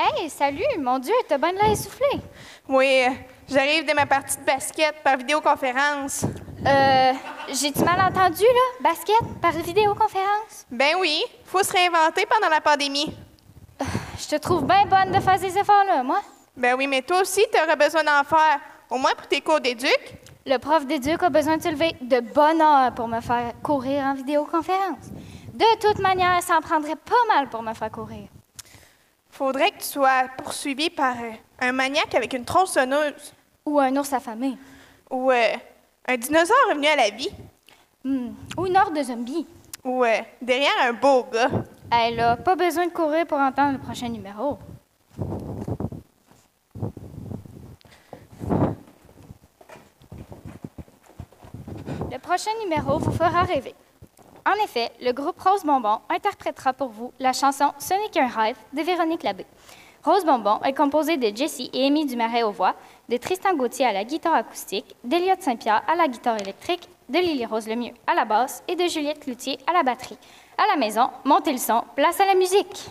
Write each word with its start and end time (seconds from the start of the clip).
Hey, 0.00 0.30
salut! 0.30 0.78
Mon 0.78 1.00
Dieu, 1.00 1.12
t'as 1.28 1.38
bien 1.38 1.52
de 1.52 1.56
l'air 1.56 1.72
essoufflé. 1.72 2.20
Oui, 2.68 3.04
j'arrive 3.48 3.84
de 3.84 3.92
ma 3.94 4.06
partie 4.06 4.38
de 4.38 4.44
basket 4.44 4.94
par 5.02 5.16
vidéoconférence. 5.16 6.24
Euh, 6.64 7.12
j'ai-tu 7.48 7.82
mal 7.82 8.00
entendu, 8.02 8.44
là? 8.44 8.90
Basket 8.90 9.40
par 9.42 9.50
vidéoconférence? 9.50 10.66
Ben 10.70 10.94
oui, 11.00 11.24
faut 11.44 11.64
se 11.64 11.72
réinventer 11.72 12.26
pendant 12.26 12.48
la 12.48 12.60
pandémie. 12.60 13.12
Je 14.16 14.28
te 14.28 14.36
trouve 14.36 14.64
bien 14.64 14.86
bonne 14.86 15.10
de 15.10 15.18
faire 15.18 15.36
ces 15.36 15.58
efforts-là, 15.58 16.04
moi. 16.04 16.20
Ben 16.56 16.76
oui, 16.78 16.86
mais 16.86 17.02
toi 17.02 17.22
aussi, 17.22 17.44
tu 17.52 17.60
auras 17.60 17.74
besoin 17.74 18.04
d'en 18.04 18.22
faire, 18.22 18.60
au 18.90 18.98
moins 18.98 19.14
pour 19.16 19.26
tes 19.26 19.40
cours 19.40 19.60
d'éduc. 19.60 20.14
Le 20.46 20.58
prof 20.58 20.86
d'éduc 20.86 21.20
a 21.24 21.28
besoin 21.28 21.56
de 21.56 21.62
se 21.64 21.70
lever 21.70 21.96
de 22.00 22.20
bonne 22.20 22.62
heure 22.62 22.94
pour 22.94 23.08
me 23.08 23.20
faire 23.20 23.52
courir 23.64 24.04
en 24.04 24.14
vidéoconférence. 24.14 25.10
De 25.54 25.80
toute 25.80 25.98
manière, 25.98 26.40
ça 26.40 26.56
en 26.56 26.60
prendrait 26.60 26.94
pas 26.94 27.34
mal 27.34 27.48
pour 27.48 27.64
me 27.64 27.74
faire 27.74 27.90
courir. 27.90 28.28
Faudrait 29.38 29.70
que 29.70 29.78
tu 29.78 29.84
sois 29.84 30.24
poursuivi 30.36 30.90
par 30.90 31.14
euh, 31.16 31.30
un 31.60 31.70
maniaque 31.70 32.12
avec 32.16 32.32
une 32.32 32.44
tronçonneuse 32.44 33.32
Ou 33.64 33.78
un 33.78 33.94
ours 33.96 34.12
affamé. 34.12 34.58
ou 35.12 35.30
euh, 35.30 35.52
un 36.08 36.16
dinosaure 36.16 36.56
revenu 36.70 36.88
à 36.88 36.96
la 36.96 37.10
vie 37.10 37.30
Hmm. 38.04 38.30
Ou 38.56 38.66
une 38.66 38.76
horde 38.76 38.96
de 38.96 39.02
zombies. 39.04 39.46
ou 39.84 40.04
euh, 40.04 40.18
derrière 40.42 40.72
un 40.82 40.92
beau 40.92 41.24
gars. 41.32 41.50
Elle 41.92 42.18
a 42.18 42.36
pas 42.36 42.56
besoin 42.56 42.86
de 42.88 42.92
courir 42.92 43.26
pour 43.26 43.38
entendre 43.38 43.74
le 43.74 43.78
prochain 43.78 44.08
numéro. 44.08 44.58
Le 52.10 52.18
prochain 52.18 52.50
numéro 52.62 52.98
vous 52.98 53.12
fera 53.12 53.42
rêver. 53.42 53.74
En 54.48 54.64
effet, 54.64 54.90
le 55.02 55.12
groupe 55.12 55.38
Rose 55.38 55.62
Bonbon 55.62 55.98
interprétera 56.08 56.72
pour 56.72 56.88
vous 56.88 57.12
la 57.18 57.34
chanson 57.34 57.70
Ce 57.78 57.92
n'est 57.92 58.08
qu'un 58.08 58.28
rêve 58.28 58.56
de 58.72 58.80
Véronique 58.80 59.22
Labbé. 59.22 59.44
Rose 60.02 60.24
Bonbon 60.24 60.58
est 60.64 60.72
composée 60.72 61.18
de 61.18 61.36
Jessie 61.36 61.68
et 61.74 61.86
Amy 61.86 62.06
Dumaret 62.06 62.44
aux 62.44 62.50
voix, 62.50 62.74
de 63.10 63.18
Tristan 63.18 63.54
Gauthier 63.54 63.84
à 63.84 63.92
la 63.92 64.04
guitare 64.04 64.34
acoustique, 64.34 64.96
d'Eliott 65.04 65.42
Saint-Pierre 65.42 65.82
à 65.86 65.96
la 65.96 66.08
guitare 66.08 66.40
électrique, 66.40 66.88
de 67.10 67.18
Lily 67.18 67.44
Rose 67.44 67.68
Lemieux 67.68 67.92
à 68.06 68.14
la 68.14 68.24
basse 68.24 68.62
et 68.68 68.76
de 68.76 68.86
Juliette 68.86 69.20
Cloutier 69.20 69.58
à 69.66 69.74
la 69.74 69.82
batterie. 69.82 70.18
À 70.56 70.66
la 70.72 70.76
maison, 70.76 71.10
montez 71.24 71.52
le 71.52 71.58
son, 71.58 71.84
place 71.94 72.18
à 72.18 72.24
la 72.24 72.34
musique. 72.34 72.88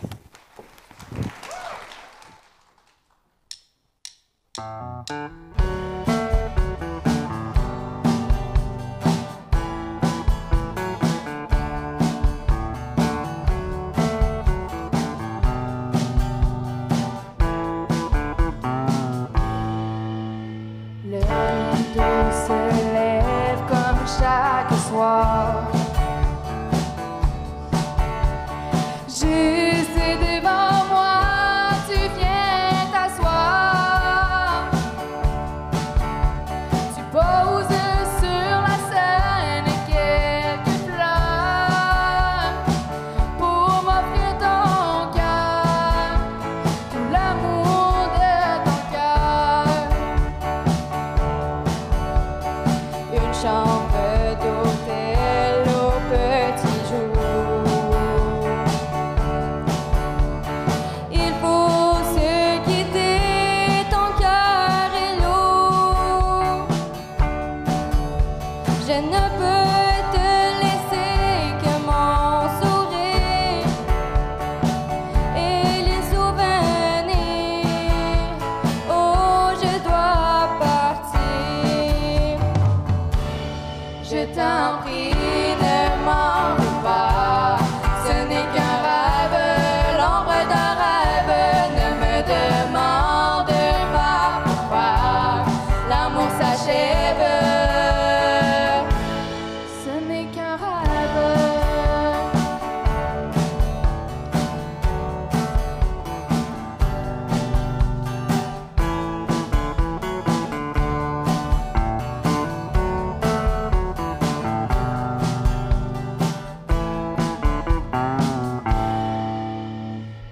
Je 84.35 85.16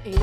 Et 0.07 0.11
le 0.11 0.17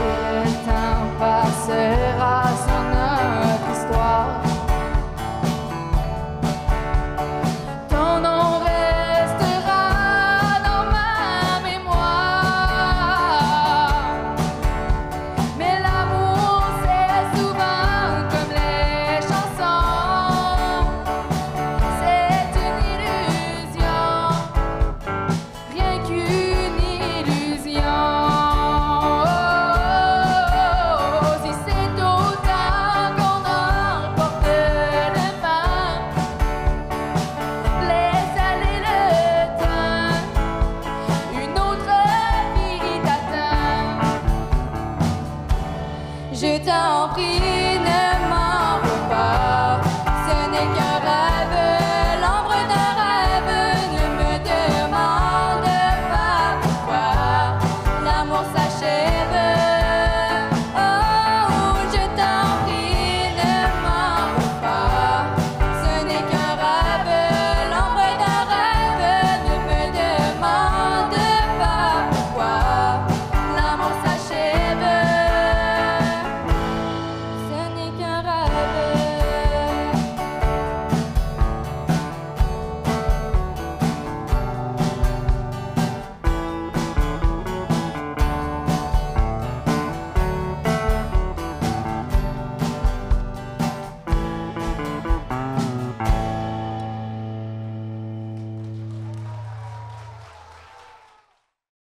je 46.35 46.59
t'en 46.65 47.09
prie. 47.13 47.72